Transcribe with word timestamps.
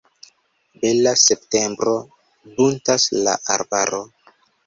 Bela 0.83 1.11
septembro- 1.23 1.93
buntas 2.61 3.07
la 3.27 3.37
arbaro. 3.59 4.01